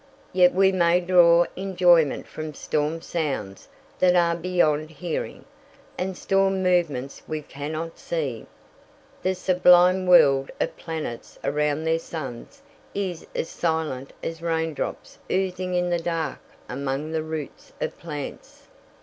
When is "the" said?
9.21-9.35, 15.91-15.99, 17.11-17.21